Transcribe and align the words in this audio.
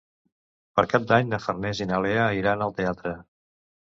Per 0.77 0.83
Cap 0.93 1.03
d'Any 1.11 1.27
na 1.33 1.39
Farners 1.43 1.83
i 1.85 1.87
na 1.91 2.01
Lea 2.05 2.25
iran 2.39 2.65
al 2.67 2.75
teatre. 2.79 3.13